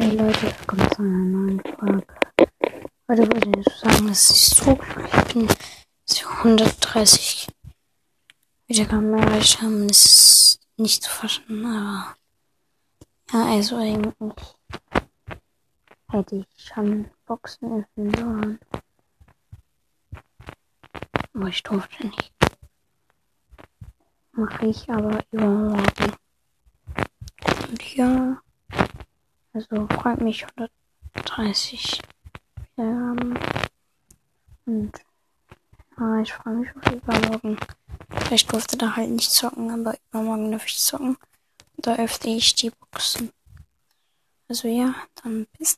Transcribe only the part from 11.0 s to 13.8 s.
zu fassen, aber ja, also